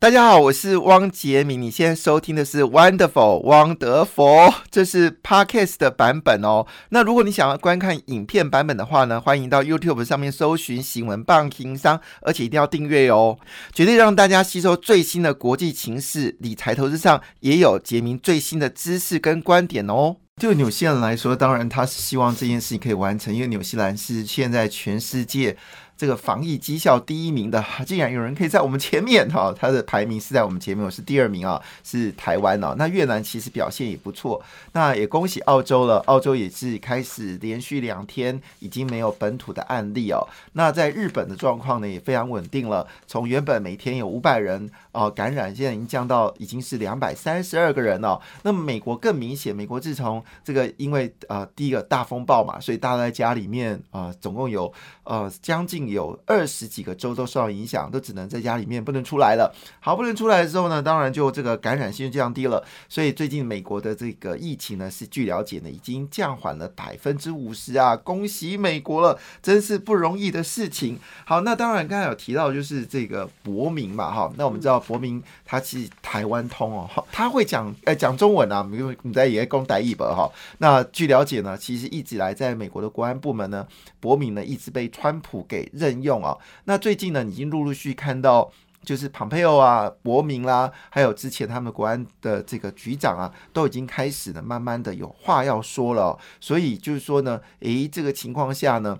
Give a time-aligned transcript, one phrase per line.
[0.00, 1.60] 大家好，我是汪杰明。
[1.60, 6.64] 你现在收听的是 Wonderful 汪德佛，这是 Podcast 的版本哦。
[6.90, 13.38] 那如果你想要观看影片版本的话呢，欢迎到 YouTube 上面搜寻“新闻棒情商”，而且一定要订阅哦，
[13.72, 20.18] 绝对让大家吸收最新的国际情势，理财投资上也有杰明最新的知识跟观点哦。
[20.36, 25.56] 就纽西兰来说，当然他是希望这件事情可以完成，因为纽西兰是现在全世界。
[25.98, 32.72] 这个防疫绩效第一名的， 竟然有人可以在我们前面 哈，他的排名是在我们前面，我是第二名啊，是台湾哦。
[32.78, 34.40] 那越南其实表现也不错，
[34.72, 40.24] 那也恭喜澳洲了，澳洲也是开始连续两天已经没有本土的案例哦。
[40.52, 48.20] 那在日本的状况呢也非常稳定了，从原本每天有五百人哦感染，现在已经降到已经是两百三十二个人哦。
[48.44, 54.72] 那么美国更明显，美国自从这个因为呃第一个大风暴嘛，所以大家在家里面啊，总共有
[55.02, 55.87] 呃将近。
[55.88, 59.54] 有二十几个州都受到影响，都只能在家里面不能出来了。
[59.80, 62.64] 好，不能出来的时候呢，当然就这个感染性就降低了。
[62.88, 67.96] 所以最近美国的这个疫情呢，是据了解呢，已经降缓了百分之五十啊！
[67.96, 70.98] 恭喜美国了，真是不容易的事情。
[71.24, 80.30] 好，那当然刚才有提到就是这个伯明嘛，哈，那我们知道伯明他是台湾通哦，他会讲呃讲中文啊，因为你在也讲台译吧，哈。
[80.58, 83.66] 那据了解呢，其实一直来在美国的国安部门呢，
[84.00, 88.50] 伯明呢一直被川普给任用啊，那最近呢，已经陆陆续看到，
[88.82, 96.18] 就是庞佩奥啊、伯明啦，还有之前他们国安的这个局长啊，都已经开始呢，慢慢的有话要说了。
[96.40, 98.98] 所以就是说呢，诶，这个情况下呢，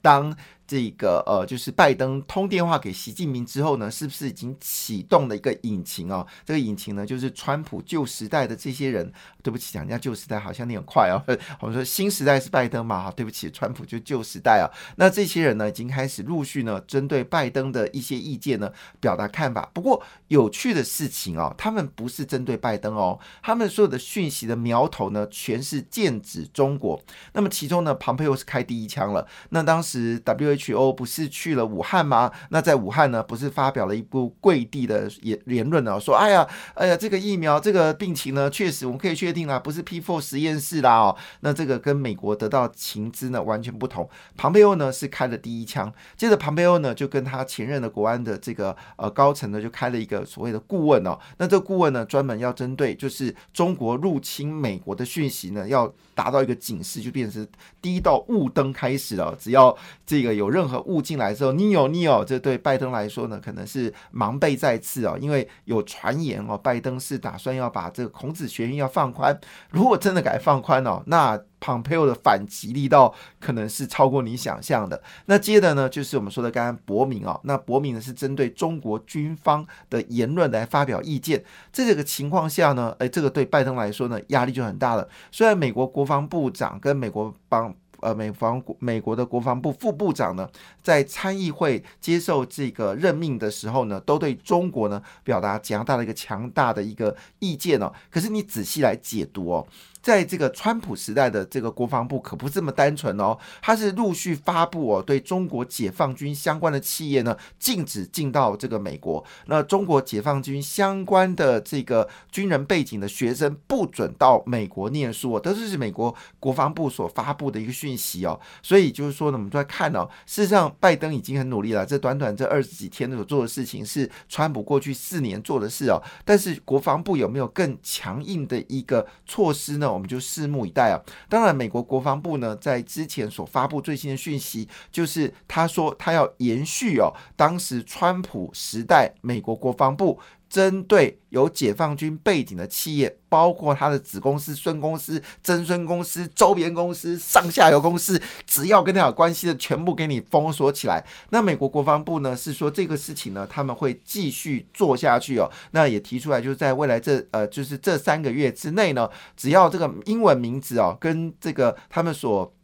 [0.00, 0.36] 当。
[0.72, 6.26] 这个呃，就是拜登通电话给习近平之后呢，是不是已经启动了一个引擎啊？
[6.46, 9.12] 这个引擎呢，就是川普旧时代的这些人。
[9.42, 11.20] 对不起，讲人家旧时代好像你很快哦。
[11.60, 13.02] 我们说新时代是拜登嘛？
[13.02, 14.70] 哈，对不起，川普就旧时代啊。
[14.96, 19.68] 那这些人呢，已经开始陆续呢，针对拜登的一些意见呢，表达看法。
[19.74, 27.02] 不过有趣的事情哦，他们不是针对拜登哦，他们所有的讯息的苗头呢，全是剑指中国。
[27.32, 29.26] 那么其中呢，庞佩又是开第一枪了。
[29.50, 32.30] 那当时 W H WHO 不是去了武汉吗？
[32.50, 35.98] 那在武汉呢，不是发表了一部跪地的言言论呢？
[35.98, 41.16] 说，哎呀，哎呀，这个疫苗，这个病情呢，确实我们可以确定啊，不是 P4 实验室啦哦。
[41.40, 44.08] 那这个跟美国得到情资呢完全不同。
[44.36, 51.18] 庞培欧呢是开了第一枪，接着庞培欧呢就跟他前任的国安的这个呃高层呢就开了一个所谓的顾问哦。
[51.38, 57.46] 那这个顾问呢专门要针对就是中国入侵美国的讯息呢要达到一个警示，就变成
[57.80, 59.36] 第一道雾灯开始了。
[59.38, 69.36] 只要这个有任何物进来之后，你有你有，这对拜登来说呢，可能是盲背再次哦，因为有传言哦，拜登是打算要把这个孔子学院要放宽。
[69.70, 75.00] 如果真的改放宽哦，那 Pompeo 的反击力道可能是超过你想象的。
[75.26, 81.42] 那接着呢，就是我们说的刚刚博明哦，那博明呢是针对中国军方的言论来发表意见。
[81.70, 85.08] 在这个情况下呢，哎，这个对拜登来说呢，压力就很大了。
[85.30, 87.74] 虽然美国国防部长跟美国帮。
[88.02, 90.48] 呃，美防美国的国防部副部长呢，
[90.82, 97.92] 在参议会接受这个任命的时候呢，都对中国呢表达强大的一个强大的一个意见哦。
[98.10, 99.66] 可是你仔细来解读哦。
[100.02, 109.24] 在这个川普时代的这个国防部可不这么单纯哦，它是陆续发布哦，对中国解放军相关的企业呢，禁止进到这个美国。
[109.46, 118.38] 那中国解放军相关的这个军人背景的学生不准到美国念书哦，都是美国国防部所发布的一个讯息哦。
[118.60, 126.02] 所以就是说呢，我们在看哦，事实上拜登已经很努力了，这短短这二十几天所做的事情是川普过去四年做的事哦。
[126.24, 129.91] 但是国防部有没有更强硬的一个措施呢？
[129.92, 131.00] 我们就拭目以待啊！
[131.28, 140.18] 当然，美国国防部呢，在之前所发布最新的讯息，就是他说他要延续哦，当时川普时代美国国防部。
[140.52, 151.02] 针对有解放军背景的企业，包括他的子公司、孙公司、曾孙公司、周边公司、上下游公司，只要跟他有关系的，全部给你封锁起来。
[151.30, 155.50] 那美国国防部呢，是说这个事情呢，他们会继续做下去哦。
[155.70, 162.54] 那也提出来，就是在未来这呃，就是这三个月之内呢，只要这个英文名字哦，跟这个他们所。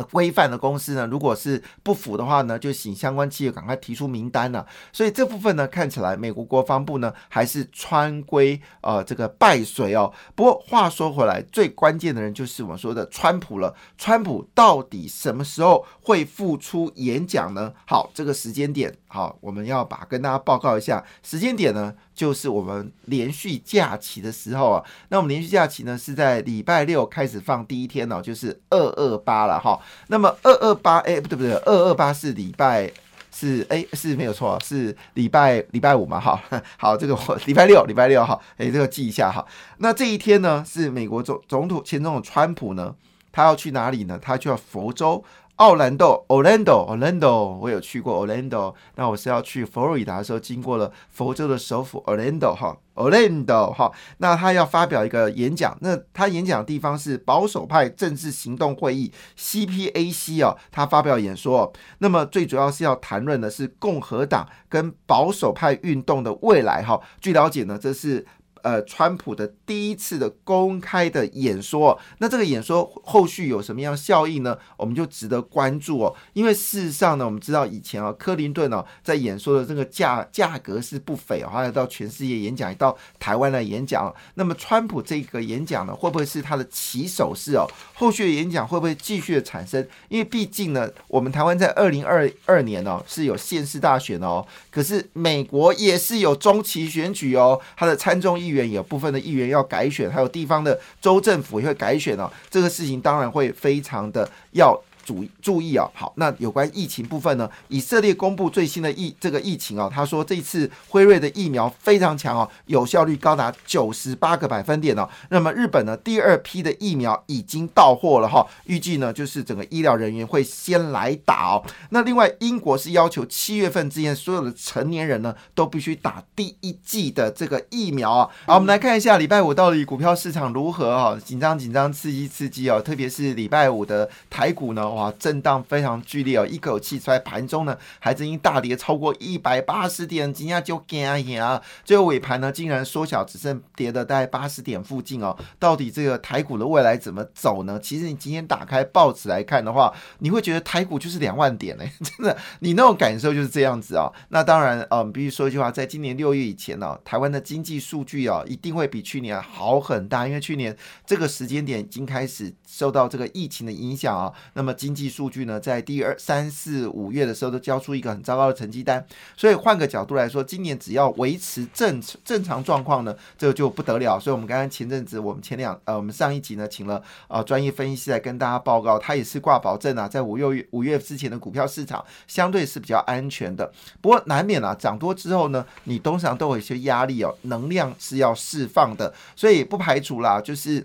[0.00, 4.64] 规范的公司呢，如果是不符的话呢，就请相关企业赶快提出名单了。
[4.92, 10.12] 所以这部分呢，看起来美国国防部呢还是穿规呃这个败水哦。
[10.36, 13.74] 不过话说回来，最关键的人就是我们说的川普了。
[13.98, 17.72] 川普到底什么时候会复出演讲呢？
[17.86, 21.94] 好，这个时间点，好，我们要把跟大家报告一下时间点呢。
[22.14, 29.80] 就是我们连续假期的时候啊，那我们连续假期呢是在礼拜六开始放第一天哦，就是二二八了哈。
[30.08, 32.90] 那么二二八，哎，不对不对，二二八是礼拜
[33.30, 36.40] 是哎是没有错，是礼拜礼拜五嘛，哈，
[36.76, 39.44] 好，这个我 礼拜六礼拜六哈，哎这个记一下哈。
[39.78, 42.94] 那这一天呢，是美国总总统前总统川普呢，
[43.32, 44.18] 他要去哪里呢？
[44.20, 45.24] 他就要佛州。
[45.62, 48.74] 奥兰多，Orlando，Orlando，我有去过 Orlando。
[48.96, 53.92] 那我是要去佛罗里达的时候，经过了佛州的首府 Orlando 哈，Orlando 哈。
[54.18, 61.72] 那他要发表一个演讲，那他演讲的地方是保守派政治行动会议 CPAC 哦，他发表演说。
[61.98, 67.00] 那么最主要是要谈论的是共和党跟保守派运动的未来哈。
[67.20, 68.26] 据了解呢，这是。
[68.62, 74.56] 呃，川普的第一次的公开的演说，那这个演说后续有什么样效应呢？
[74.76, 76.14] 我们就值得关注哦。
[76.32, 84.14] 因为事实上呢，我们知道以前啊，克林顿哦在演说的这个价价格是不菲哦，还要到全世界演讲，也到台湾来演讲。
[84.34, 87.66] 那么川普这个演讲呢，会不会是他的起手式哦？
[87.94, 89.86] 后续的演讲会不会继续的产生？
[90.08, 98.52] 因为毕竟呢，我们台湾在二零二二年哦是有县市大选哦，可是美国也是有中期选举哦，他的参众议。
[98.52, 102.30] 员有部分的议员要改选，还有地方的州政府也会改选哦。
[102.50, 104.78] 这个事情当然会非常的要。
[105.04, 107.48] 注注意啊，好，那有关疫情部分呢？
[107.68, 115.08] 以色列公布最新的疫这个疫情啊，他说这次辉瑞的疫苗非常强哦，有效率高达九十八个百分点哦。
[115.30, 121.64] 那么日本呢，第二批的疫苗已经到货了哈，预计呢就是整个医疗人员会先来打哦。
[121.90, 128.28] 那另外英国是要求七月份之前所有的成年人呢都必须打第一剂的这个疫苗啊。
[128.46, 131.20] 好，我们来看一下礼拜五到底股票市场如何哦？
[131.24, 134.91] 紧张紧张，刺激刺激哦，特别是礼拜五的台股呢。
[134.92, 141.02] 哇，震荡非常剧烈哦，一口气出来，盘中呢还曾经大跌超过一百八十点，今天就惊
[141.40, 141.62] 啊！
[141.84, 145.36] 最后尾盘呢竟然缩小，只剩跌的大概八十点附近哦。
[145.58, 147.80] 到底这个台股的未来怎么走呢？
[147.80, 154.12] 其实你今天打开报纸来看的话，你会觉得台股就是两万点嘞， 真的，你那种感受就是这样子啊。
[154.28, 164.30] 那当然，嗯，必须说一句话，在今年六月以前呢，台湾的经济数据啊一定会比去年好很大，因为去年这个时间点已经开始受到这个疫情的影响啊。
[164.52, 169.06] 那么经济数据呢，在第二、三四、五月的时候都交出一个很糟糕的成绩单，
[169.36, 174.18] 所以换个角度来说，今年只要维持正正常状况呢，这个就不得了。
[174.18, 183.72] 所以，我们刚刚前阵子，我们前两呃，我们上一集呢，请了啊专业分析师来跟大家报告，他也是挂保证啊，在五六月五月之前的股票市场相对是比较安全的。
[184.00, 190.84] 不过难免啊，涨多之后呢，你通常都有一些压力哦，能量是要释放的，所以不排除啦，就是。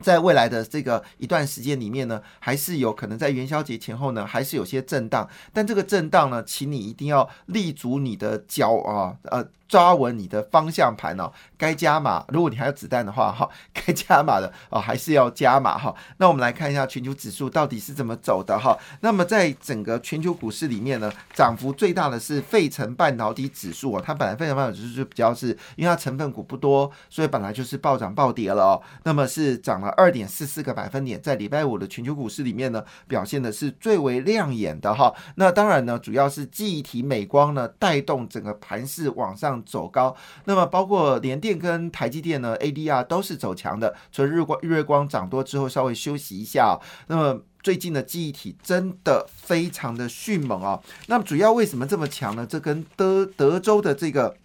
[0.00, 5.28] 在未来的这个一段时间里面呢，还是有可能在元宵节前后呢，还是有些震荡。
[5.52, 9.46] 但这个震荡呢，请你一定要立足你的脚啊，呃。
[9.68, 11.28] 抓稳你的方向盘哦，
[11.58, 12.24] 该加码。
[12.28, 15.92] 如果你还有子弹的话，哈， 该加码的哦，还是要加码哈。
[16.18, 18.78] 那我们来看一下全球指数到底是怎么走的哈。
[19.00, 24.00] 那么在整个全球股市里面呢，涨幅最大的是费城半导体指数哦。
[24.00, 28.82] 它本来费城半导体指数就比较是，因为它成分股不多，所以本来就是暴涨暴跌了哦。
[29.02, 35.12] 那么是涨了二点四四个百分点，在礼拜五的全球股市里面呢，表现的是最为亮眼的哈。
[35.34, 39.56] 那当然呢，主要是记忆体美光呢带动整个盘势往上。
[39.66, 43.94] 走高，那么包括联电跟台积电呢，ADR 都是走强的。
[44.12, 46.78] 除了日光、日月光涨多之后稍微休息一下，
[47.08, 50.80] 那么最近的记忆体真的非常的迅猛啊。
[51.06, 52.46] 那么主要为什么这么强呢？
[52.46, 54.36] 这跟德德州的这个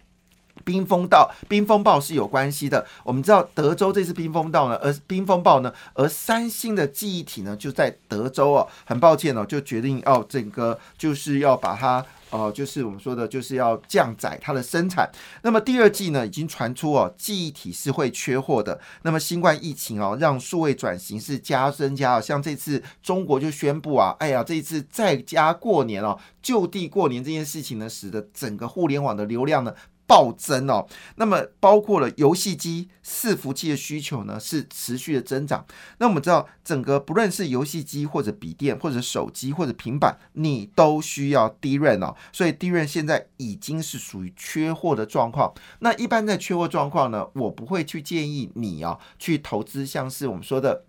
[0.64, 2.86] 冰风道、冰风暴是有关系的。
[3.04, 8.68] 我们知道德州这次冰风道呢，而冰风暴呢，而三星的记忆体呢就在德州哦。
[8.84, 12.04] 很抱歉哦，就决定要整个就是要把它。
[12.32, 15.06] 哦，就是我们说的，就是要降载它的生产。
[15.42, 18.80] 那么第二季呢，已经传出哦，记忆体是会缺货的。
[19.02, 22.20] 那么新冠疫情哦，让数位转型是加增加哦。
[22.22, 29.74] 像这次中国就宣布啊，哎呀，这一次在家过年哦，就地过年这件事情呢，使得整个互联网的流量呢。
[30.12, 35.64] 暴增哦，那么包括了游戏机、伺服器的需求呢，是持续的增长。
[35.96, 45.50] 那我们知道，整个不论是游戏机或者笔电或者手机或者平板，你都需要低润哦，所以低润现在已经是属于缺货的状况。
[45.78, 50.84] 那一般在缺货状况呢，我不会去建议你哦去投资，像是我们说的。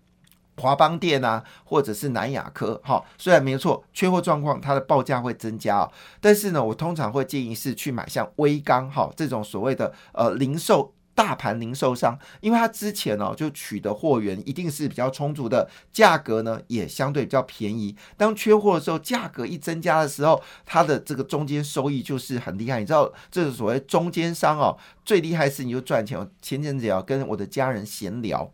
[0.56, 5.88] 华邦电啊，或者是南亚科，哈，虽然没错，缺货状况它的报价会增加，
[6.20, 17.96] 但是呢，我通常会建议是去买像微钢，哈，这种所谓的呃零售大盘零售商，因为它之前呢就取得货源一定是比较充足的，价格呢也相对比较便宜。
[18.16, 22.80] 当缺货的时候，价格一增加的时候，它的这个中间收益就是很厉害。
[22.80, 26.28] 你知道，这是所谓中间商哦，最厉害是你就赚钱。
[26.42, 28.52] 前阵子要跟我的家人闲聊。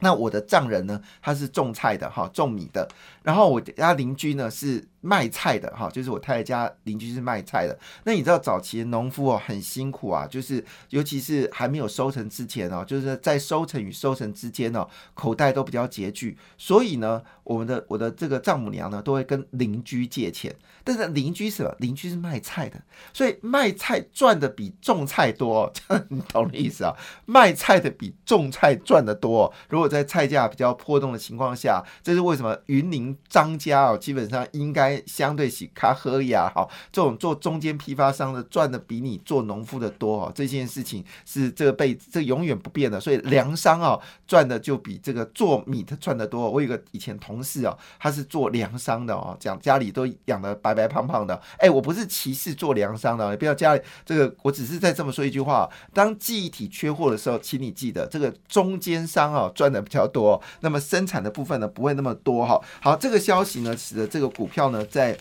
[0.00, 2.88] 那我的丈人呢，他是种菜的哈，种米的。
[3.22, 7.78] 然后我家邻居呢是卖菜的哈，就是我太太家邻居是卖菜的。
[8.04, 16.36] 那你知道早期的农夫哦很辛苦啊，就是尤其是还没有收成之前哦，就是在收成与收成之间哦，口袋都比较拮据。
[16.56, 20.54] 所以呢，我们的我的这个丈母娘呢，都会跟邻居借钱。
[20.82, 21.74] 但是邻居是什么？
[21.78, 22.80] 邻居是卖菜的，
[23.12, 25.70] 所以卖菜赚的比种菜多，
[26.08, 26.96] 你懂的意思啊？
[27.26, 29.52] 卖菜的比种菜赚的多。
[29.68, 32.56] 如果在菜价比较波动的情况下，这是为什么？
[32.66, 40.32] 云林张家哦，基本上应该相对起卡喝呀，好，这种做中间批发商的赚的比你做农夫的多哦。
[40.34, 46.50] 这件事情是这个被这永远不变的，所以粮商啊赚的就比这个做米的赚的多。
[46.50, 51.40] 我有个以前同事哦，他是做粮商的哦，讲家里都养的白白胖胖的。
[51.58, 62.60] 哎，我不是歧视做粮商的，你不要家里这个，我只是在这么说一句话：当记忆体缺货的时候，请你记得这个中间商啊赚的比较多，那么生产的部分呢不会那么多哈。
[62.80, 65.18] 好，这个消息呢，使得这个股票呢在。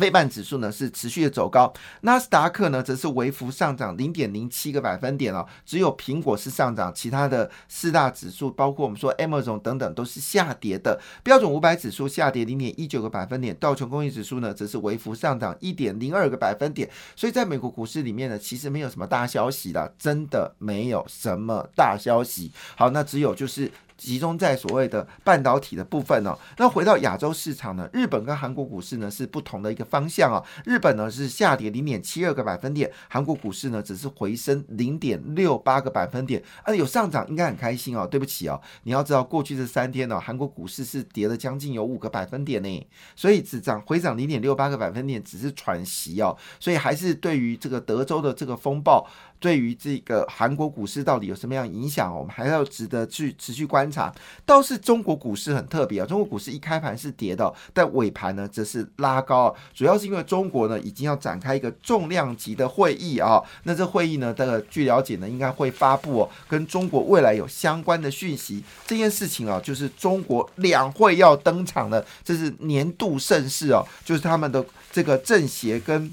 [0.00, 1.72] 未半指数呢是持续的走高，
[2.02, 11.00] 纳斯达克呢则是微幅上涨零点零七个百分点哦，只有苹果是上涨，其他的四大指数，包括我们说 Amazon 等等都是下跌的。
[11.24, 16.88] 标准五百指数下跌零点一九个百分点，道琼工业指数呢则是微幅上涨一点零二个百分点。
[17.16, 22.52] 所以在美国股市里面呢，其实没有什么大消息了，真的没有什么大消息。
[22.76, 23.68] 好，那只有就是。
[23.98, 26.38] 集中在所谓的半导体的部分哦。
[26.56, 30.42] 那回到亚洲市场呢，日本跟韩国股市呢是不同的一个方向啊。
[30.64, 36.42] 日本呢是下跌零点七二个百分点，韩国股市呢只是回升零点六八个百分点。
[36.62, 38.06] 啊，有上涨应该很开心哦。
[38.06, 42.86] 对不起哦，你要知道过去这三天呢，韩国股市是跌了将近有五个百分点呢，
[43.16, 46.36] 所以只涨回涨零点六八个百分点，只是喘息哦。
[46.60, 49.06] 所以还是对于这个德州的这个风暴。
[49.40, 52.14] 对于这个韩国股市到底有什么样影响？
[52.16, 54.12] 我们还要值得去持续观察。
[54.44, 63.42] 倒是中国股市很特别啊，中国股市一开盘是跌的，但尾盘呢则是拉高，主要是因为中国呢已经要展开一个重量级的会议啊。
[63.64, 68.62] 那这会议呢，这个据了解呢，应该会发布哦，跟中国未来有相关的讯息。
[68.86, 76.12] 这件事情啊，就是中国两会要登场的，这是年度盛事哦，就是他们的这个政协跟。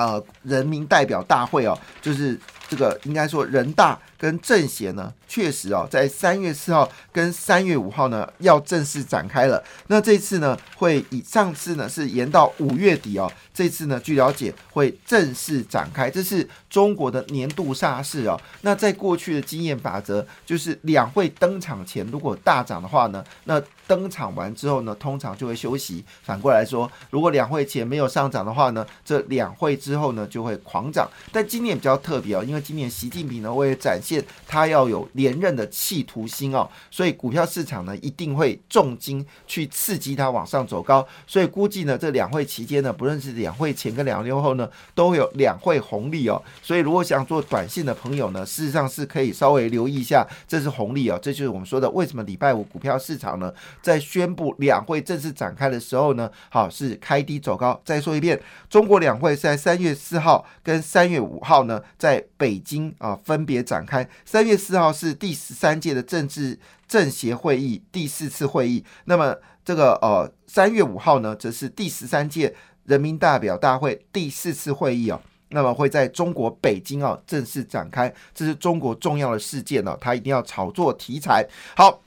[0.00, 9.60] 呃，人民代表大会哦，就是这个应该说人大跟政协呢，确实哦，在三月四号跟三月五号呢要正式展开了。
[9.88, 13.30] 那这次呢，会以上次呢是延到五月底哦。
[13.52, 18.40] 这次呢，据了解会正式展开，这是中国的年度煞事哦。
[18.62, 26.04] 那在过去的经验法则，就是两会登场前如果大涨的话呢，那登场完之后呢，通常就会休息。
[26.22, 31.10] 反过来说，如果两会前没有上涨的话呢，这两会之后呢就会狂涨。
[31.32, 41.06] 但今年比较特别哦，因为今年习近平呢为了展现他要有连任的企图心哦，所以股票市场呢一定会重金去刺激它往上走高。
[41.26, 46.40] 所以估计呢，这两会期间呢，不论是两会前跟两会后呢，都有两会红利哦。
[46.62, 51.18] 所以如果想做短线的朋友呢，事实上是可以稍微留意一下，这是红利哦。
[51.22, 53.52] 这就是我们说的为什么礼拜五股票市场呢，
[53.82, 57.80] 在宣布两会正式展开的时候呢，好是开低走高。
[57.84, 64.08] 再说一遍，中国两会在三月四号跟三月五号呢，在北北京啊分别展开。
[64.24, 72.52] 三月四号是第十三届的政治政协会议第四次会议，那么这个呃三月五号呢，则是第十三届。
[72.86, 81.46] 人民代表大会第四次会议哦，那么会在中国北京啊正式展开，这是中国重要的事件呢，它一定要炒作题材。
[81.76, 82.02] 好。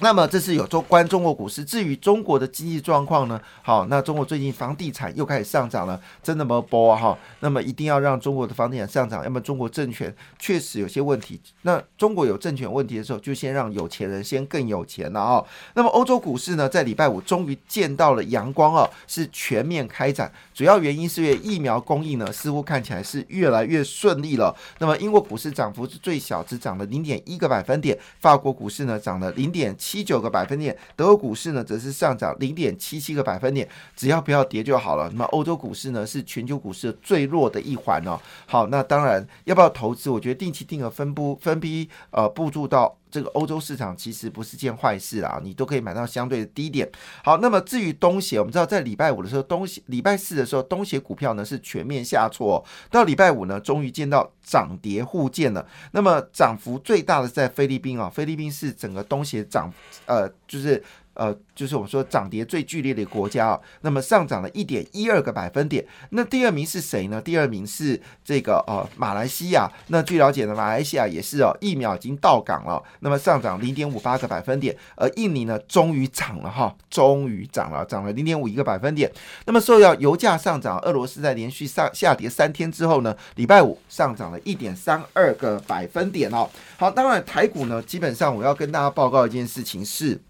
[0.00, 3.40] 那么这是有中关中国股市，至于中国的经济状况呢？
[3.62, 6.60] 好，那中国最近房地产又开始上涨了，真的吗？
[6.68, 11.40] 波哈，那么一定要让中国的房地产上涨，要么中国政权确实有些问题。
[11.62, 15.44] 那中国有政权问题的时候，就先让有钱人先更有钱了啊。
[15.74, 24.54] 那么欧洲股市呢，在礼拜五终于见到了阳光啊，是全面开展，主要原因是因为疫苗供应呢，似乎看起来是越来越顺利了。
[24.80, 29.72] 那么英国股市涨幅是最小，只涨了零点一个百分点，法国股市呢涨了零点。
[29.84, 35.10] 七九个百分点，德国股市呢则是上涨零点七七个百分点，只要不要跌就好了。
[35.12, 38.18] 那么欧洲股市呢是全球股市最弱的一环哦。
[38.46, 40.08] 好，那当然要不要投资？
[40.08, 42.96] 我觉得定期定额分布分批呃步入到。
[43.14, 46.90] 这个欧洲市场其实不是件坏事啊，你都可以买到相对的低点。
[47.22, 55.64] 好，那么至于东协，我们知道在礼拜五的时候，东协礼拜四的时候，东协股票呢是全面下挫，到礼拜五呢，终于见到涨跌互见了。
[55.92, 59.72] 那么涨幅最大的在菲律宾啊，菲律宾是整个东协涨，
[60.06, 60.82] 呃，就是。
[61.14, 65.84] 呃，就是我们说涨跌最剧烈的国家啊，那么上涨了一点一二个百分点。
[66.10, 67.20] 那第二名是谁呢？
[67.20, 69.70] 第二名是这个呃马来西亚。
[69.88, 74.76] 那据了解呢，马来西亚也是哦，疫苗已经到港了，那么上涨零点五八个百分点。
[74.96, 79.10] 而印尼呢，终于涨了哈，终于涨了，涨了零点五一个百分点。
[79.46, 86.50] 那么受到油价上涨，俄罗斯在连续上下跌三天之后呢，礼拜五上涨了一点三二个百分点哦。
[86.76, 90.20] 好，当然台股呢，基本上我要跟大家报告一件事情是。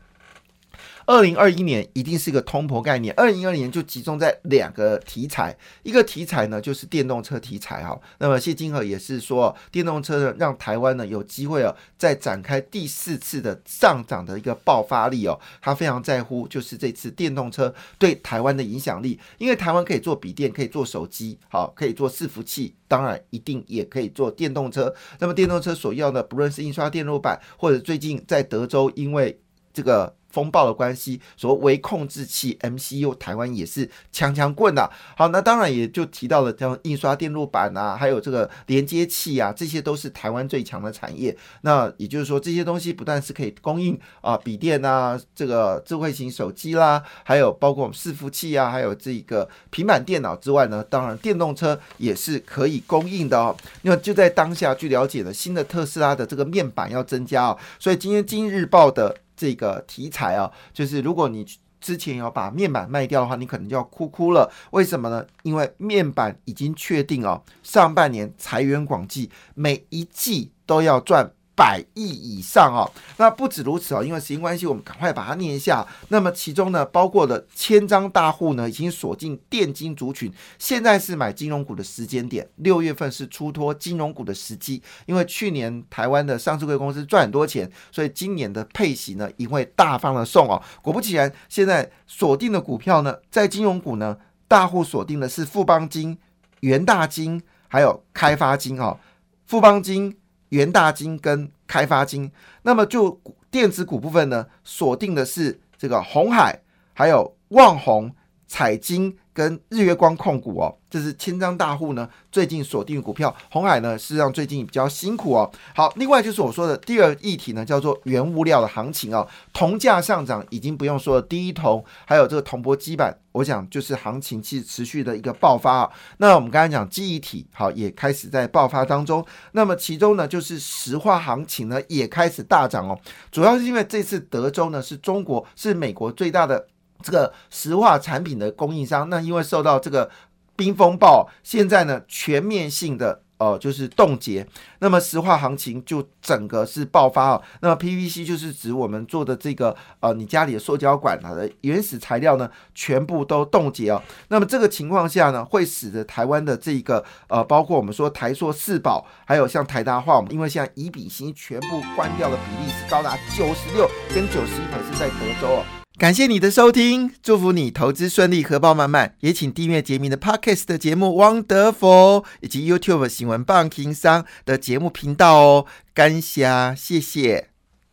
[1.07, 7.99] 二零二一年一定是个通膨概念，二零二零年就集中在两个题材，一个题材呢就是电动车题材哈。
[8.19, 15.39] 那么谢金河也是说，电动车呢让台湾呢有机会哦，再展开第四次的上涨的一个爆发力哦。
[15.61, 24.95] 他非常在乎就是这次电动车对台湾的影响力，因为台湾可以做笔电，可以做手机，好，可以做伺服器，当然一定也可以做电动车。
[25.19, 29.39] 那么电动车所要的，不论是印刷电路板，或者最近在德州因为
[29.73, 30.15] 这个。
[30.35, 34.91] 风暴的关系，所谓微控制器 MCU，台湾也是枪枪棍呐。
[35.17, 41.37] 好，那当然也就提到了像印刷电路板啊，还有这个连接器啊，这些都是台湾最强的产业。
[41.61, 53.57] 那也就是说，这些东西不但是可以供应啊笔电啊，这个智慧型手机啦，还有包括我们伺服器啊，还有这个平板电脑之外呢，当然电动车也是可以供应的哦。
[53.83, 59.17] 那就在当下，据了解呢，新的特斯拉的这个面板要增加哦，所以今天《今日报》的。
[59.37, 61.47] 这个题材啊，就是如果你
[61.81, 64.51] 之前要把面板卖掉的话，你可能就要哭哭了。
[64.71, 65.27] 为什么呢？
[65.43, 71.33] 因为面板已经确定哦，上半年财源广进，每一季都要赚。
[71.57, 75.87] 百亿以上哦，那不止如此哦，因为时间关系，我们赶快把它念一下。
[76.09, 82.49] 那么其中呢，包括了千张大户呢，已经锁定电金族群，现在是买金融股的时间点。
[82.57, 90.61] 六月份是出脱金融股的时机，因为去年台湾的上市贵公司赚很多钱，所以今年的配息呢也会大方的送哦。
[90.83, 94.17] 果不其然，现在锁定的股票呢，在金融股呢，
[94.49, 96.19] 大户锁定的是富邦金、
[96.61, 98.99] 元大金，还有开发金哦。
[99.47, 100.17] 富邦金。
[100.55, 102.31] 元大金跟开发金，
[102.63, 103.21] 那么就
[103.51, 106.61] 电子股部分呢，锁定的是这个红海，
[106.93, 108.15] 还有旺宏、
[108.47, 110.75] 彩金跟日月光控股哦。
[110.89, 115.51] 这是千张大户呢，最近锁定股票，红海呢，事实上最近比较辛苦哦。
[115.75, 125.91] 好，另外就是我说的第二议题呢，叫做原物料的行情啊，铜价上涨已经不用说了，第一铜还有这个铜箔基板，我想就是行情其实持续的一个爆发啊。
[126.19, 129.27] 那我们刚才讲记忆体，好也开始在爆发当中。
[129.51, 132.97] 那么其中呢，就是石化行情呢也开始大涨哦，
[133.33, 136.65] 主要是因为这次德州呢是中国是美国最大的
[137.03, 140.11] 这个石化产品的供应商，那因为受到这个。
[140.57, 144.47] 冰风暴现在呢，全面性的呃就是冻结，
[144.79, 147.43] 那么石化行情就整个是爆发啊。
[147.61, 154.01] 那么 PVC 就是指我们做的这个呃你家里的塑胶管它的原始材料呢，全部都冻结哦。
[154.29, 165.84] 那么这个情况下呢，会使得台湾的这个呃包括我们说台塑四宝，还有像台大化，因为现在乙比锌全部关掉的比例是高达九十六跟九十一，可是在德州哦。
[165.97, 169.15] 感谢你的收听，祝福你投资顺利，荷包满满。
[169.21, 171.07] 也请订阅杰明的 Podcast 的节目
[171.45, 175.67] 《Wonderful》，以及 YouTube 新闻棒情商的节目频道哦。
[175.95, 177.54] 感谢，谢谢。